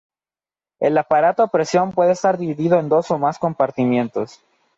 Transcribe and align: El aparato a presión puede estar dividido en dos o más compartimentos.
El 0.79 0.97
aparato 0.97 1.43
a 1.43 1.47
presión 1.51 1.91
puede 1.91 2.13
estar 2.13 2.35
dividido 2.39 2.79
en 2.79 2.89
dos 2.89 3.11
o 3.11 3.19
más 3.19 3.37
compartimentos. 3.37 4.41